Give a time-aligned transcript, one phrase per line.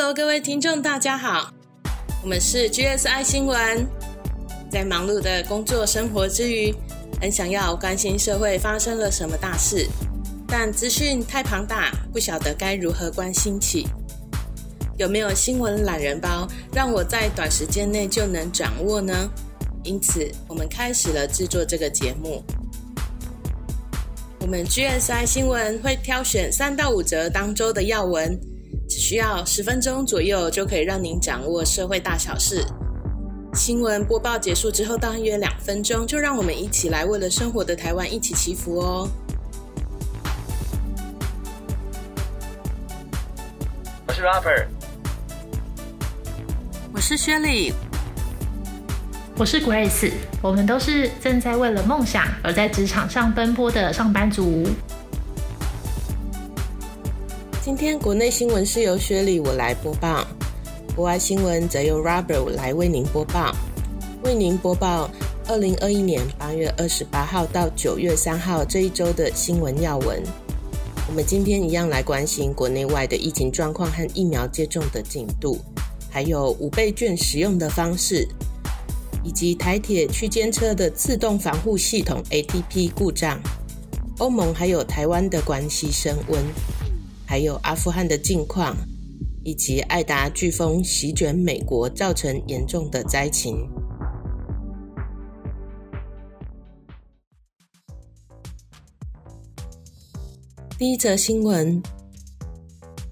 [0.00, 1.52] Hello，各位听众，大家好，
[2.22, 3.84] 我们是 GSI 新闻。
[4.70, 6.72] 在忙碌的工作生活之余，
[7.20, 9.88] 很想要关心社会发生了什么大事，
[10.46, 13.88] 但资讯太庞大，不晓得该如何关心起。
[14.96, 19.28] 有没有新闻懒人包，让我在短时间内就能掌握呢？
[19.82, 22.44] 因此，我们开始了制作这个节目。
[24.38, 28.38] 我们 GSI 新闻会挑选三到五则当周的要闻，
[28.98, 32.66] 只需要十分钟左右就可以让您掌握社会大小事。
[33.54, 39.08] 新闻播报结束之后，大约两分钟，就让我们一起来为了生活的台湾一起祈福哦。
[44.08, 44.66] 我是 Robert，
[46.92, 47.72] 我是薛礼。
[49.36, 50.10] 我是 Grace，
[50.42, 54.68] 我们都是正在为了梦想而在职场上奔波的上班族。
[57.68, 60.26] 今天国内新闻是由薛礼我来播报，
[60.96, 63.54] 国外新闻则由 Robert 来为您播报。
[64.24, 65.10] 为您播报
[65.46, 70.22] 二零二一年八月二十八号到九月三号这一周的新闻要闻。
[71.08, 75.58] 我们今天一样来关心国内外的疫情状况和疫苗接种的进度，
[76.08, 78.26] 还有五倍券使用的方式。
[79.22, 83.38] 以及台铁区间车的自动防护系统 ATP 故障，
[84.20, 86.42] 欧盟还有台湾的关系升温，
[87.30, 88.74] 还有阿富汗的境况，
[89.44, 93.68] 以及艾达飓风席卷美国造成严重的灾情。
[100.78, 101.82] 第一则新闻，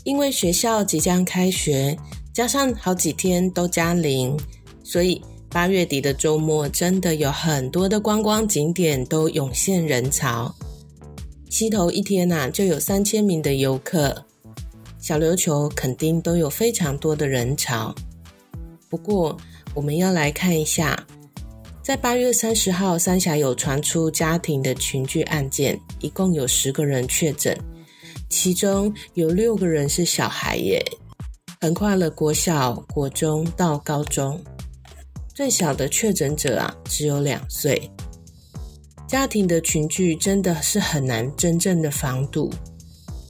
[0.05, 1.94] 因为学校即将开学，
[2.33, 4.34] 加上好几天都加零，
[4.83, 5.22] 所以。
[5.48, 10.55] 八月底的周末，真的有很多的观光景点都涌现人潮。
[11.49, 14.25] 溪头一天呐，就有三千名的游客，
[14.99, 17.95] 小琉球肯定都有非常多的人潮。
[18.89, 19.37] 不过，
[19.75, 21.06] 我们要来看一下，
[21.83, 27.56] 在八月三十号，三峡有传出家庭的群聚案件，一共有十个人确诊，
[28.29, 30.85] 其中有六个人是小孩耶，
[31.61, 34.39] 横跨了国小、国中到高中。
[35.35, 37.91] 最小的确诊者啊，只有两岁。
[39.06, 42.53] 家庭的群聚真的是很难真正的防堵，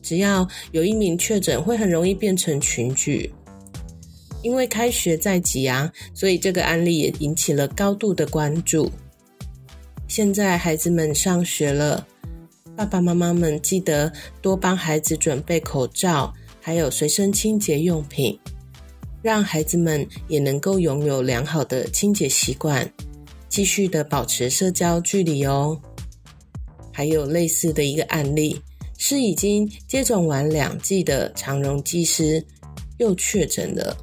[0.02, 3.32] 只要有一名确诊，会很容易变成群聚。
[4.42, 8.90] 因为开学在即啊，所以这个案例也引起了高度的关注。
[10.08, 12.06] 现在孩子们上学了，
[12.76, 14.10] 爸爸妈妈们记得
[14.40, 18.38] 多帮孩子准备口罩，还有随身清洁用品。
[19.20, 22.88] 让孩子们也能够拥有良好的清洁习惯，
[23.48, 25.80] 继续的保持社交距离哦。
[26.92, 28.58] 还有类似的一个案例，
[28.96, 32.42] 是已经接种完两剂的长荣机师
[32.98, 33.94] 又确诊了，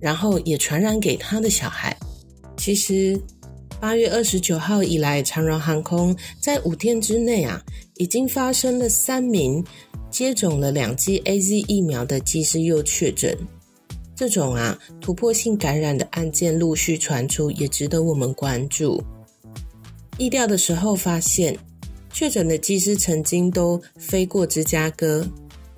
[0.00, 1.94] 然后也传染给他的小孩。
[2.56, 3.20] 其实
[3.78, 7.62] 八月二十九号以来，长荣航空在五天之内啊，
[7.96, 9.62] 已经发生了三名
[10.10, 13.36] 接种了两剂 A Z 疫苗的机师又确诊。
[14.16, 19.02] 这种啊突破性感染的案件陆续传出，也值得我们关注。
[20.18, 21.58] 疫调的时候发现，
[22.12, 25.26] 确诊的机师曾经都飞过芝加哥，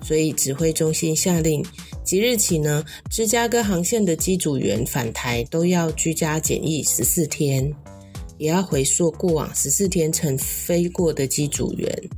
[0.01, 1.65] 所以指挥中心下令，
[2.03, 7.73] 即日起呢，芝加哥航线的机组员返台都要居家检疫十四天，
[8.37, 12.09] 也要回溯过往十四天曾飞过的机组员。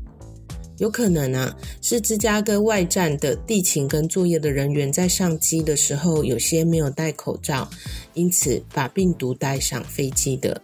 [0.80, 7.70] 有可能啊，是芝加哥外站的地勤跟作业的人员在上机的时候，有些没有戴口罩，
[8.14, 10.60] 因此把病毒带上飞机的。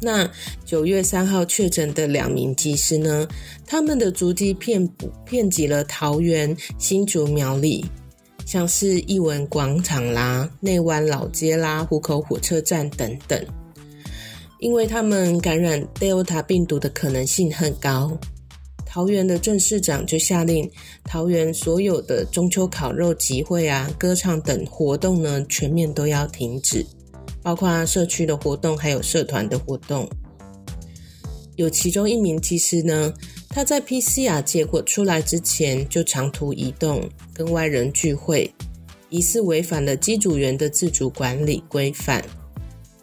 [0.00, 0.28] 那
[0.64, 3.26] 九月三号确诊的两名机师呢，
[3.66, 7.84] 他们的足迹遍布遍及了桃园、新竹、苗栗，
[8.46, 13.42] 像是艺文广场啦、内湾老街啦、湖口火车站等等，
[14.58, 18.18] 因为他们感染 Delta 病毒的可能性很高。
[18.94, 20.70] 桃园的郑市长就下令，
[21.02, 26.86] 桃园所有的中秋烤肉集会啊、歌唱等活动呢，全面都要停止，
[27.42, 30.08] 包括社区的活动，还有社团的活动。
[31.56, 33.12] 有其中一名技师呢，
[33.48, 37.02] 他在 PCR 结果出来之前就长途移动，
[37.32, 38.48] 跟外人聚会，
[39.08, 42.24] 疑似违反了机组员的自主管理规范。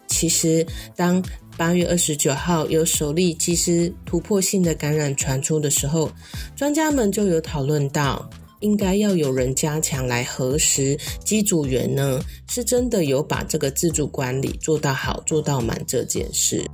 [0.08, 0.66] 其实
[0.96, 1.22] 当
[1.62, 6.10] 八月二十九号，有首例机师突破性的感染传出的时候，
[6.56, 8.28] 专家们就有讨论到，
[8.58, 16.68] 应该要有人加强来核实机组员呢，是真的有把这个自主管理做到好、做到满这件事。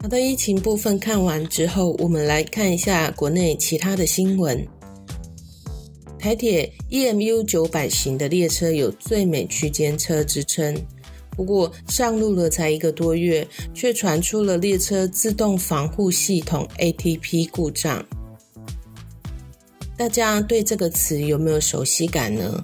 [0.00, 4.64] 好的，疫情部分看完之后，我们来看一下国内其他的新闻。
[6.20, 10.72] 台铁 EMU 九百型的列车有最美区间车之称。
[11.36, 18.04] 不过上路了才一个多月，却传出了列车自动防护系统 ATP 故障。
[19.98, 22.62] 大家对这个词有没有熟悉感呢？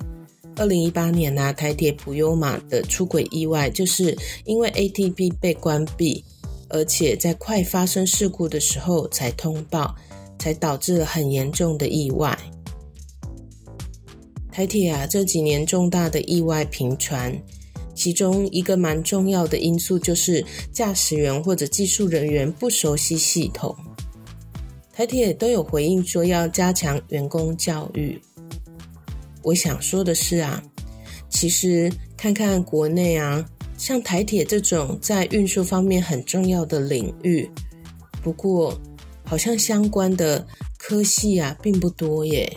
[0.56, 6.25] 二零一八年啊，台铁普悠玛的出轨意外，就是因为 ATP 被关闭，
[6.68, 9.94] 而且在快发生事故的时候才通报，
[10.38, 12.38] 才导致了很严重的意外。
[14.50, 17.34] 台铁啊，这几年重大的意外频传。
[17.94, 23.76] 其中一个蛮重要的因素就是驾驶员或者技术人员不熟悉系统。
[24.92, 28.20] 台铁都有回应说要加强员工教育。
[29.42, 30.62] 我想说的是啊，
[31.28, 33.44] 其实看看国内啊，
[33.76, 37.50] 像台铁这种在运输方面很重要的领域，
[38.22, 38.78] 不过
[39.24, 40.46] 好像相关的
[40.78, 42.56] 科系啊并不多耶。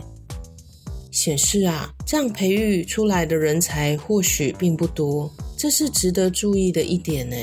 [1.15, 7.35] 显示啊，这样培育出来的人才或许并不多，这是值得注意的一点呢。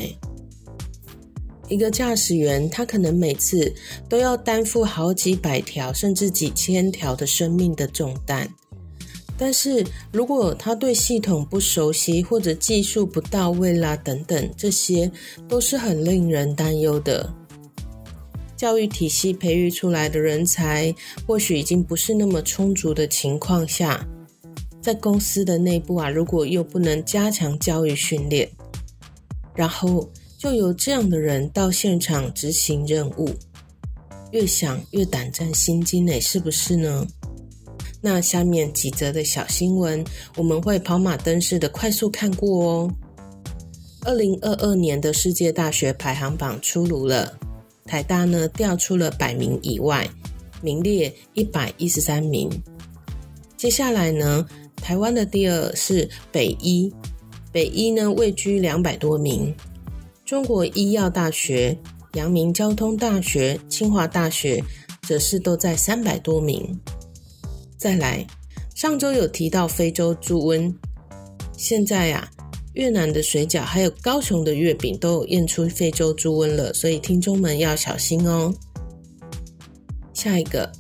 [1.69, 3.73] 一个驾驶员，他可能每次
[4.11, 8.47] 都要担负好几百条甚至几千条的生命的重担，
[9.39, 9.83] 但是
[10.13, 15.11] 如果他对系统不熟悉或者技术不到位啦等等，这些
[15.49, 17.33] 都是很令人担忧的。
[18.63, 20.95] 教育体系培育出来的人才，
[21.27, 24.07] 或许已经不是那么充足的情况下，
[24.81, 28.49] 在公司的内部啊，如果又不能加强教育训练，
[29.53, 33.29] 然后就由这样的人到现场执行任务，
[34.31, 37.05] 越想越胆战心惊呢，是不是呢？
[38.01, 40.05] 那下面几则的小新闻，
[40.37, 42.95] 我们会跑马灯式的快速看过哦。
[44.03, 47.41] 二零二二年的世界大学排行榜出炉了。
[47.93, 50.09] 台大呢调出了百名以外，
[50.63, 52.49] 名列一百一十三名。
[53.55, 54.47] 接下来呢，
[54.77, 56.91] 台湾的第二是北医，
[57.53, 59.55] 北医呢位居两百多名。
[60.25, 61.77] 中国医药大学、
[62.15, 64.65] 阳明交通大学、清华大学
[65.03, 66.81] 则是都在三百多名。
[67.77, 68.27] 再来，
[68.75, 70.75] 上周有提到非洲猪瘟，
[71.59, 72.27] 现在呀。
[72.75, 78.53] 越南的水饺，还有高雄的月饼，都验出非洲猪瘟了，所以听众们要小心哦。
[80.15, 80.71] 下一个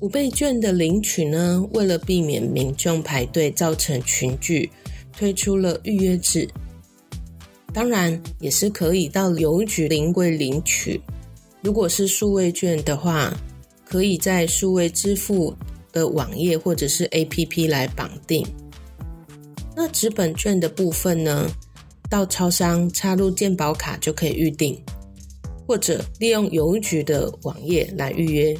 [0.00, 4.70] 五倍券的领取呢，为了避免民众排队造成群聚，
[5.16, 6.48] 推出了预约制。
[7.72, 11.00] 当然，也是可以到邮局临柜领取。
[11.62, 13.32] 如果是数位券的话，
[13.84, 15.54] 可以在数位支付
[15.92, 18.46] 的网页或者是 APP 来绑定。
[19.78, 21.46] 那纸本券的部分呢？
[22.08, 24.80] 到超商插入健保卡就可以预定，
[25.66, 28.56] 或者利用邮局的网页来预约。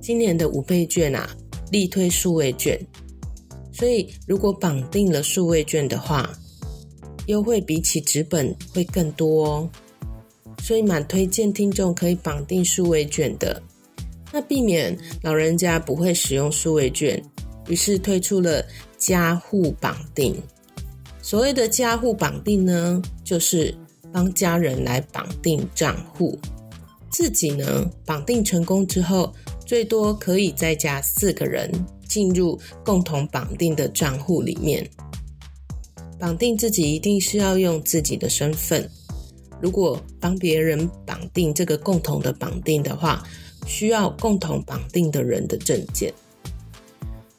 [0.00, 1.30] 今年的五倍券啊，
[1.70, 2.76] 力推数位券，
[3.72, 6.28] 所以如果绑定了数位券的话，
[7.26, 9.70] 优惠比起纸本会更多哦。
[10.60, 13.62] 所以蛮推荐听众可以绑定数位券的，
[14.32, 17.22] 那避免老人家不会使用数位券，
[17.68, 18.64] 于是推出了。
[19.04, 20.40] 加户绑定，
[21.20, 23.74] 所谓的加户绑定呢，就是
[24.12, 26.38] 帮家人来绑定账户，
[27.10, 29.34] 自己呢绑定成功之后，
[29.66, 31.68] 最多可以再加四个人
[32.06, 34.88] 进入共同绑定的账户里面。
[36.16, 38.88] 绑定自己一定是要用自己的身份，
[39.60, 43.26] 如果帮别人绑定这个共同的绑定的话，
[43.66, 46.14] 需要共同绑定的人的证件。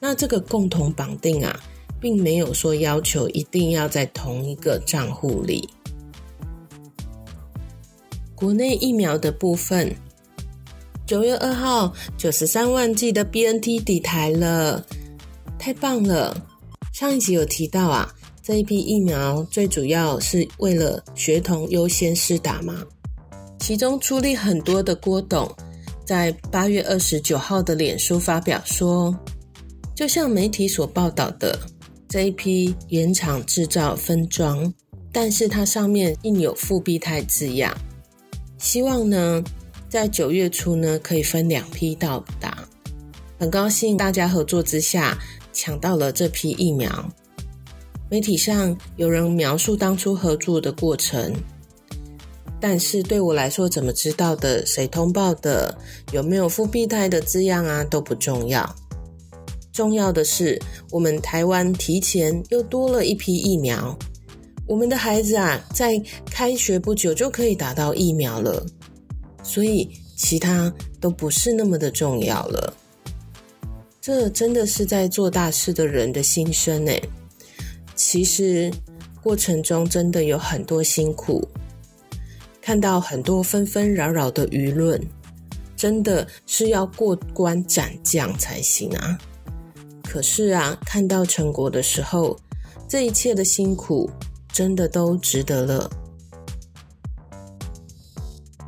[0.06, 1.58] 那这个共同绑定啊，
[1.98, 5.70] 并没有说要求一定要在同一个账户里。
[8.36, 9.96] 国内疫苗的部分，
[11.06, 14.86] 九月二号九十三万剂的 BNT 抵台了，
[15.58, 16.36] 太棒了！
[16.92, 22.84] 上一集有提到啊，这一批疫苗最主要是为了学童优先施打嘛。
[23.58, 25.50] 其中出力很多的郭董，
[26.04, 29.18] 在八月二十九号的脸书发表说。
[29.96, 31.58] 就像媒体所报道的，
[32.10, 34.74] 这一批原厂制造分装，
[35.12, 37.76] 但是它上面印有复必泰字样。
[38.58, 39.44] 希望呢，
[39.88, 42.68] 在九月初呢，可以分两批到达。
[43.40, 45.18] 很高兴大家合作之下
[45.52, 47.10] 抢到了这批疫苗。
[48.10, 51.34] 媒体上有人描述当初合作的过程，
[52.60, 54.66] 但是对我来说，怎么知道的？
[54.66, 55.78] 谁通报的？
[56.12, 57.84] 有没有复必泰的字样啊？
[57.84, 58.76] 都不重要。
[59.74, 60.62] 重要的是，
[60.92, 63.98] 我们台湾提前又多了一批疫苗，
[64.68, 68.64] 我们的孩子啊，在开学不久就可以打到疫苗了，
[69.42, 72.72] 所以其他都不是那么的重要了。
[74.00, 77.02] 这真的是在做大事的人的心声诶。
[77.96, 78.72] 其实
[79.24, 81.48] 过程中真的有很多辛苦，
[82.62, 85.02] 看到很多纷纷扰扰的舆论，
[85.76, 89.18] 真的是要过关斩将才行啊。
[90.14, 92.40] 可是啊，看到成果的时候，
[92.88, 94.08] 这一切的辛苦
[94.52, 95.90] 真的都值得了。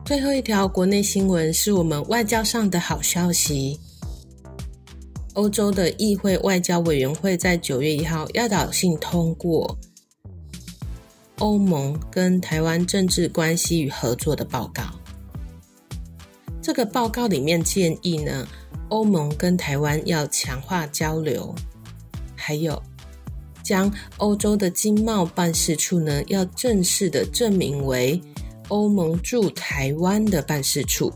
[0.03, 3.79] 最后一条国内新闻是我们外交上的好消息。
[5.35, 9.77] 欧洲的议会外交委员会在九月一号压倒性通过
[11.37, 14.81] 欧盟跟台湾政治关系与合作的报告。
[16.59, 18.47] 这个报告里面建议呢，
[18.89, 21.53] 欧盟跟台湾要强化交流，
[22.35, 22.81] 还有
[23.63, 28.21] 将欧洲的经贸办事处呢要正式的证明为。
[28.69, 31.13] 欧盟驻台湾的办事处，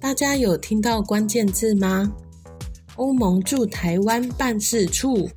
[0.00, 2.12] 大家有听到关键字吗？
[2.94, 5.28] 欧盟驻台湾办事处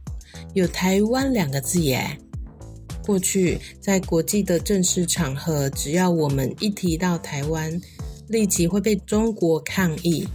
[0.54, 2.16] 有“台湾”两个字耶。
[3.04, 7.82] 过去在国际的正式场合，只要我们一提到台湾，
[8.28, 10.28] 立即会被中国抗议，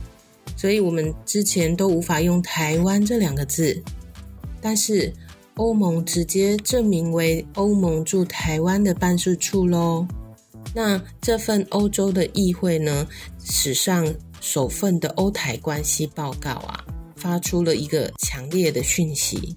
[0.64, 3.78] 所以我们之前都无法用“台湾”这两个字。
[4.62, 5.12] 但是
[5.56, 10.06] 欧盟直接证明为欧盟驻台湾的办事处喽。
[10.74, 13.06] 那这份欧洲的议会呢，
[13.44, 16.82] 史上首份的欧台关系报告啊，
[17.14, 19.54] 发出了一个强烈的讯息，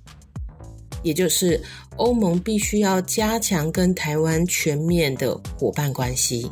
[1.03, 1.63] 也就是
[1.95, 6.51] 欧盟必须要加强跟台湾全面的伙伴关系。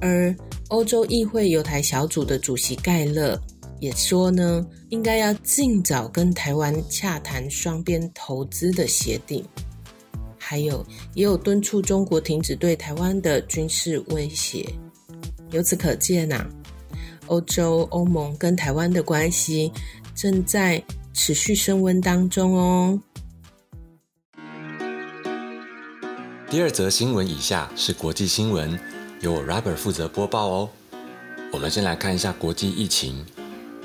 [0.00, 0.34] 而
[0.74, 3.40] 欧洲议会犹台小组的主席盖勒
[3.78, 9.44] 也说呢，应该要尽早跟台湾洽谈双边投资的协定。
[10.36, 14.68] 还有，也有敦促中国停止对台湾的军事威胁。
[15.52, 16.44] 由此可见呐，
[17.28, 19.70] 欧洲欧盟跟台湾的关系
[20.12, 23.00] 正在持续升温当中哦。
[26.50, 28.76] 第二则新闻以下是国际新闻，
[29.20, 30.68] 由我 Robert 负责播报哦。
[31.52, 33.24] 我们先来看一下国际疫情，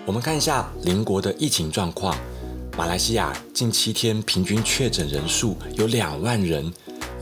[0.06, 2.18] 我们看一下邻国的疫情状况。
[2.78, 6.72] 马来西亚近七天平均确诊人数有两万人，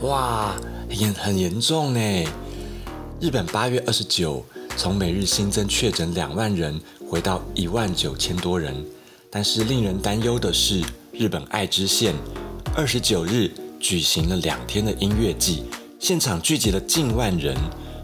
[0.02, 0.54] 哇，
[0.88, 2.00] 严很严重呢。
[3.20, 4.44] 日本八月二十九
[4.76, 8.74] 从每日新增确诊两万人回到一万九千多人，
[9.30, 10.80] 但是令人担忧的是，
[11.12, 12.14] 日本爱知县
[12.74, 13.50] 二十九日
[13.80, 15.64] 举行了两天的音乐季，
[15.98, 17.56] 现场聚集了近万人，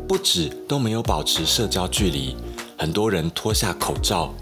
[0.07, 2.37] 不止都没有保持社交距离，
[2.77, 4.35] 很多人脱下口罩，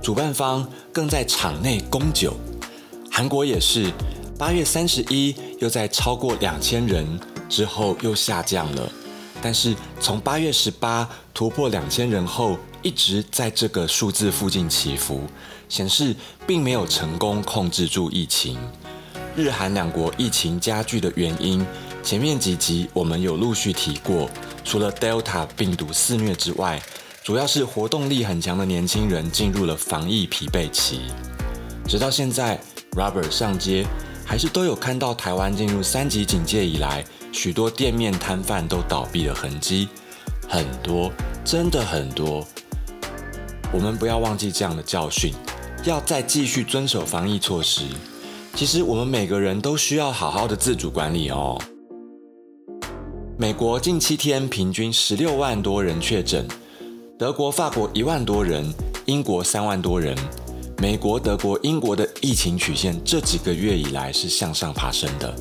[0.00, 2.36] 主办方更在场内供酒。
[3.10, 3.92] 韩国也是，
[4.38, 8.88] 八月三十一又在超过两千人之后又下降了，
[9.42, 15.22] 但是从八月十八突破两千人后，一直在这个数字附近起伏，
[15.68, 16.14] 显示
[16.46, 18.56] 并没有成功控制住疫情。
[19.34, 21.64] 日韩两国疫情加剧的原因，
[22.04, 24.28] 前面几集我们有陆续提过，
[24.68, 26.78] 除了 Delta 病毒肆虐之外，
[27.24, 31.00] 主要是活动力很强的年轻人进入了防疫疲惫期，
[31.86, 32.60] 直到现在。
[32.92, 33.86] ，Robert 上街，
[34.26, 39.88] 还是都有看到台湾进入三级警戒以来，许多店面摊贩都倒闭的痕迹，
[40.46, 41.10] 很多，
[41.46, 42.46] 真的很多。
[43.72, 45.32] 我们不要忘记这样的教训，
[45.84, 47.86] 要再继续遵守防疫措施。
[48.54, 51.58] 其实我们每个人都需要好好的自主管理哦。
[53.40, 56.44] 美国近七天平均十六万多人确诊，
[57.16, 58.68] 德国、法国一万多人，
[59.06, 60.12] 英国三万多人。
[60.78, 65.32] 美国、德国、英国的疫情曲线这几个月以来是向上爬升的。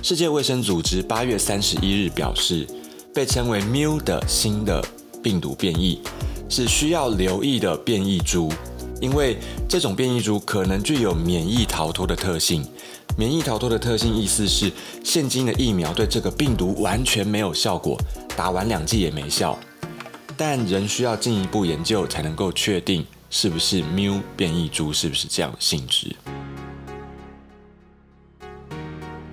[0.00, 2.64] 世界卫生组织八月三十一日表示，
[3.12, 4.80] 被称为 Mu 的新的
[5.20, 6.00] 病毒变异
[6.48, 8.48] 是需要留意的变异株，
[9.00, 12.64] 因为这种变异株可能具有免疫逃脱的特性。
[13.16, 14.72] 免疫逃脱的特性意思是，
[15.04, 17.98] 现今的疫苗对这个病毒完全没有效果，
[18.34, 19.58] 打完两剂也没效，
[20.36, 23.04] 但仍需要进一步研究才能够确定。
[23.28, 24.92] 是不是 Mu 变异株？
[24.92, 26.14] 是不是这样的性质？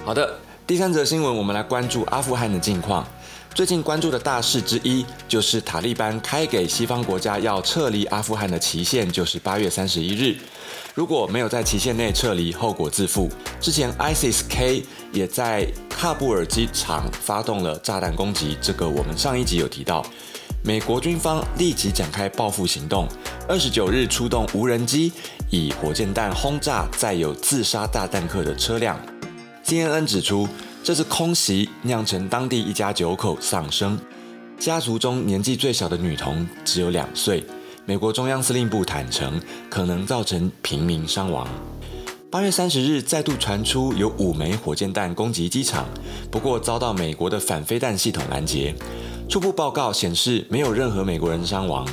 [0.05, 3.05] 好的，第三则新闻，我们来关注阿富汗的近况。
[3.53, 10.37] 最近关注的大事之一，就是塔利班开给西方国家要撤离阿富汗的期限，就是八月三十一日。
[10.99, 13.29] 如果没有在期限内撤离，后果自负。
[13.61, 20.05] 之前 ISIS-K 也在喀布尔机场发动了炸弹攻击，这个我们上一集有提到。
[20.61, 23.07] 美国军方立即展开报复行动，
[23.47, 25.13] 二十九日出动无人机，
[25.49, 28.99] 以火箭弹轰炸载有自杀炸弹客的车辆。
[29.63, 30.49] CNN 指出，
[30.83, 33.97] 这次空袭酿成当地一家九口丧生，
[34.59, 37.41] 家族中年纪最小的女童只有两岁。
[37.89, 41.47] 美国中央司令部坦承可能造成平民伤亡。
[42.29, 45.87] 八月三十日再度传出有五枚火箭弹攻击机场，
[46.29, 48.75] 不过遭到美国的反飞弹系统拦截。
[49.27, 51.83] 初步报告显示没有任何美国人伤亡。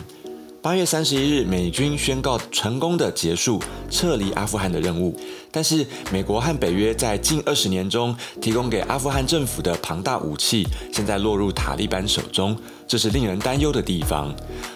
[0.66, 5.16] 八月三十一日，美军宣告成功的结束撤离阿富汗的任务，
[5.52, 14.34] 但是美国和北约在近二十年中提供给阿富汗政府的庞大武器，现在落入塔利班手中，这是令人担忧的地方。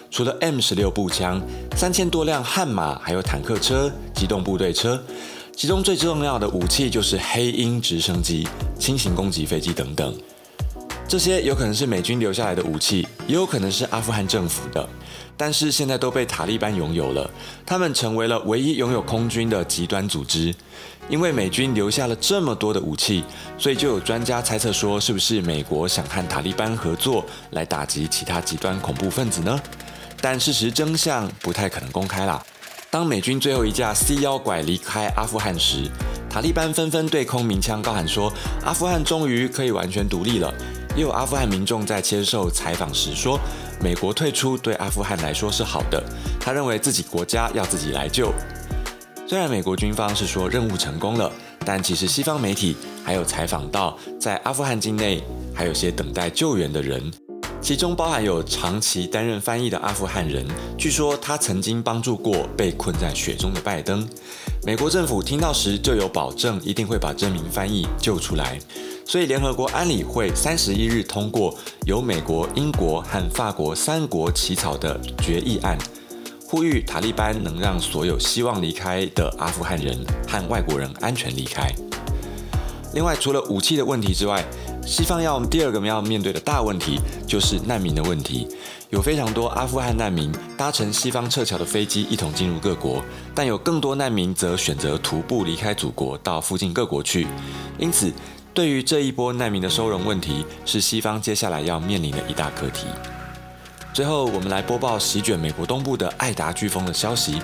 [0.09, 1.41] 除了 M 十六步枪、
[1.75, 5.03] 三千多辆悍马，还有坦克车、机动部队车，
[5.57, 8.47] 其中最重要的武器就是黑鹰直升机、
[8.79, 10.15] 轻型攻击飞机等等。
[11.05, 14.87] 这些有可能是美军留下来的武器，也有可能是阿富汗政府的。
[15.41, 17.27] 但是现在都被塔利班拥有了，
[17.65, 20.53] 他们成为了唯一拥有空军的极端组织。
[21.09, 23.23] 因为美军留下了这么多的武器，
[23.57, 29.59] 所以就有专家猜测说，是不是美国想和塔利班合作来打击其他极端恐怖分子呢？
[30.21, 32.39] 但事实真相不太可能公开啦。
[32.91, 35.89] 当美军最后一架 C 幺拐离开阿富汗时，
[36.29, 38.31] 塔利班纷纷对空鸣枪高喊说
[38.63, 40.53] ：“阿富汗终于可以完全独立了。”
[40.93, 43.39] 也有阿富汗民众在接受采访时说
[43.81, 46.03] ：“美国退出对阿富汗来说是好的，
[46.39, 48.31] 他认为自己国家要自己来救。”
[49.27, 51.31] 虽然美国军方是说任务成功了，
[51.65, 55.23] 但其实西方媒体还有采访到在阿富汗境内
[55.53, 57.11] 还有些等待救援的人，
[57.61, 60.45] 其中包含有长期担任翻译的阿富汗人，
[60.77, 64.05] 据说他曾经帮助过被困在雪中的拜登。
[64.63, 68.59] 美国政府听到时就有保证，一定会把这名翻译救出来。
[69.11, 71.53] 所以，联合国安理会三十一日通过
[71.85, 75.77] 由美国、英国和法国三国起草的决议案，
[76.47, 81.69] 呼吁塔利班能让所有希望离开的阿富汗人和外国人安全离开。
[82.93, 84.45] 另外，除了武器的问题之外，
[84.87, 88.47] 西方要第二个要面对的大问题就是难民的问题。
[88.91, 93.03] 有非常多阿富汗难民搭乘西方撤侨的飞机一同进入各国，
[93.35, 97.27] 但有更多难民则选择徒步离开祖国到附近各国去。
[97.77, 98.11] 因此，
[98.53, 102.87] 对于这一波难民的收容问题，是西方接下来要面临的一大课题。
[103.93, 107.41] 最后，我们来播报席卷美国东部的艾达飓风的消息。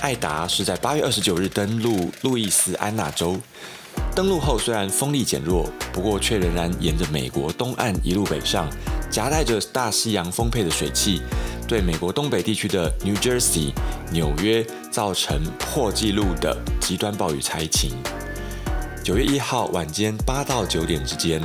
[0.00, 3.36] 艾达是在八月二十九日登陆路易斯安那州，
[4.14, 8.66] 登陆后虽然风力减弱，不过却仍然沿着美国东岸一路北上，
[9.10, 11.20] 夹带着大西洋丰沛的水汽，
[11.68, 13.72] 对美国东北地区的 New Jersey、
[14.10, 17.90] 纽约造成破纪录的极端暴雨灾情。
[19.06, 21.40] 九月一号晚间八到九点之间，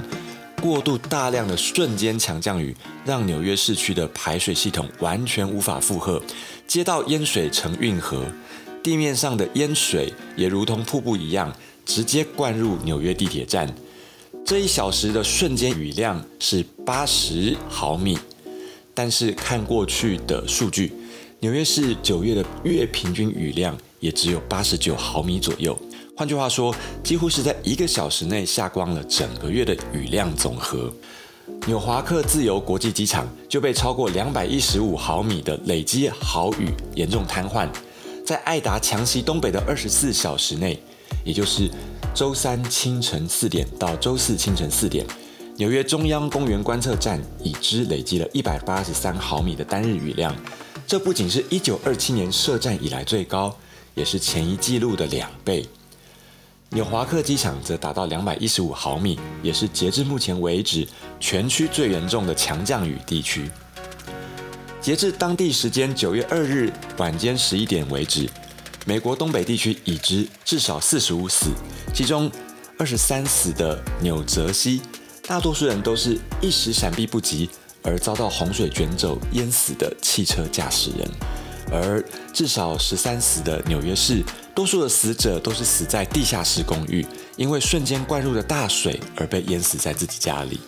[0.59, 6.19] 过度大量的瞬间强降雨，让纽约市区的排水系统完全无法负荷，
[6.65, 8.25] 街道淹水成运河，
[8.81, 13.71] 地面上的淹水也如同瀑布一样，直接灌入纽约地铁站。
[14.43, 18.17] 这一小时的瞬间雨量是八十毫米，
[18.95, 20.91] 但是看过去的数据，
[21.41, 25.79] 纽约市九月的月平均雨量也只有八十九毫米左右。
[26.21, 26.71] 换句话说，
[27.03, 30.93] 几乎是在一个小时内下光了整个月的雨量总和。
[31.65, 37.67] 纽华克自由国际机场就被超过两百一十五毫米的累积豪雨严重瘫痪。
[38.23, 40.79] 在艾达强袭东北的二十四小时内，
[41.23, 41.67] 也就是
[42.13, 45.03] 周三清晨四点到周四清晨四点，
[45.55, 50.35] 纽约中央公园观测站已知累积了一百八十三毫米的单日雨量。
[50.85, 53.57] 这不仅是一九二七年设站以来最高，
[53.95, 55.67] 也是前一纪录的两倍。
[56.73, 60.87] 纽华克机场则达到两百一十五毫米，也是截至目前为止
[61.19, 63.51] 全区最严重的强降雨地区。
[64.79, 68.29] 截至当地时间九月二日晚间十一点为止，
[68.85, 71.47] 美国东北地区已知至少四十五死，
[71.93, 72.31] 其中
[72.79, 74.81] 二十三死的纽泽西，
[75.27, 77.49] 大多数人都是一时闪避不及
[77.83, 81.11] 而遭到洪水卷走淹死的汽车驾驶人，
[81.69, 84.23] 而至少十三死的纽约市。
[84.53, 87.05] 多数的死者都是死在地下室公寓，
[87.37, 90.59] 因为瞬间灌入的大水而被淹死在自己家里。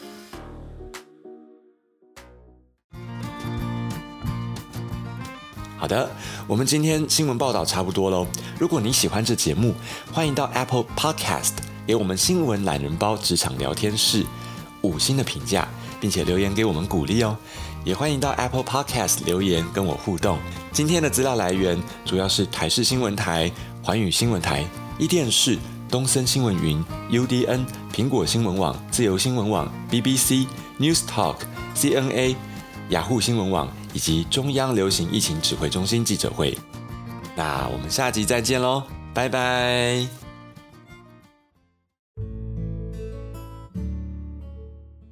[5.77, 6.09] 好的，
[6.47, 8.25] 我们今天新闻报道差不多喽。
[8.57, 9.75] 如果你喜欢这节目，
[10.13, 11.51] 欢迎到 Apple Podcast
[11.85, 14.25] 给我们新闻懒人包职场聊天室
[14.81, 15.67] 五星的评价，
[15.99, 17.37] 并且留言给我们鼓励哦。
[17.83, 20.39] 也欢迎到 Apple Podcast 留言跟我互动。
[20.71, 23.51] 今天的资料来源主要是台视新闻台。
[23.83, 24.65] 环宇新闻台、
[24.97, 30.47] 一电视、东森新闻云、UDN、苹果新闻网、自由新闻网、BBC
[30.79, 31.35] News Talk、
[31.75, 32.33] CNA、
[32.91, 36.57] 雅虎新闻网以及中央流行疫情指挥中心记者会。
[37.35, 40.07] 那我们下集再见喽，拜拜！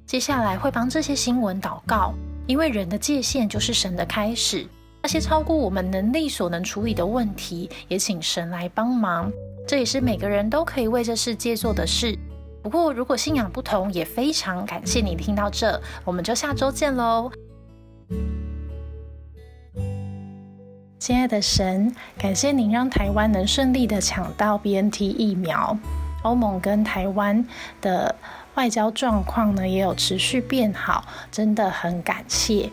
[0.06, 2.14] 接下来会帮这些新闻祷告，
[2.46, 4.66] 因为人的界限就是神的开始。
[5.02, 9.30] 那些超过我们能力所能处理的问题，也请神来帮忙。
[9.66, 12.16] 这也是每个人都可以为这世界做的事。
[12.62, 17.30] 不过，如果信仰不同，也非常感谢你听到这，我们就下周见喽。
[21.00, 25.76] 亲爱的神，感谢您让台湾能顺利的抢到 BNT 疫苗。
[26.22, 27.44] 欧盟跟台湾
[27.80, 28.14] 的
[28.54, 32.70] 外交状况呢，也有持续变好，真的很感谢。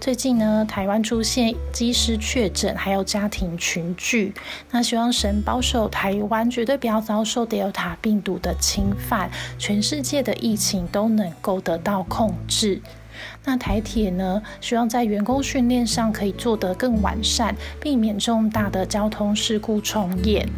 [0.00, 4.32] 最近呢，台湾出现机师确诊，还有家庭群聚。
[4.70, 12.80] 那希望神保守台湾，绝对不要遭受 Delta 病毒的侵犯，全世界的疫情都能够得到控制。
[13.44, 20.48] 那台铁呢，希望在员工训练上可以做得更完善，避免重大的交通事故重演。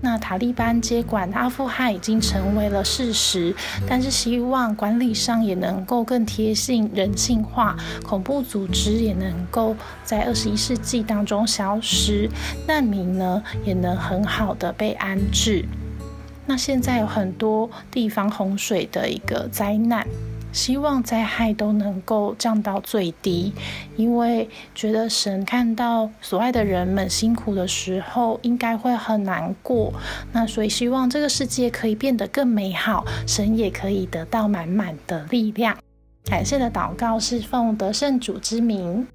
[0.00, 3.54] 那塔利班接管阿富汗已经成为了事实，
[3.88, 12.30] 但是希望管理上也能够更贴近人性化，恐怖组织也能够在二十一世纪当中消失，
[12.66, 15.64] 难民呢也能很好的被安置。
[16.46, 20.06] 那现在有很多地方洪水的一个灾难。
[20.52, 23.52] 希望灾害都能够降到最低，
[23.96, 29.92] 因为觉得神看到所爱的人们辛苦的时候，应该会很难过。
[30.32, 35.76] 那所以希望这个世界可以变得更美好，神也可以得到满满的力量。
[36.24, 39.06] 感谢的祷告是奉得胜主之名。